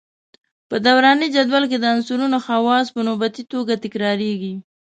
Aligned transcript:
په 0.69 0.75
دوراني 0.85 1.27
جدول 1.35 1.63
کې 1.71 1.77
د 1.79 1.85
عنصرونو 1.93 2.37
خواص 2.45 2.85
په 2.95 3.01
نوبتي 3.07 3.43
توګه 3.53 3.73
تکراریږي. 3.83 4.55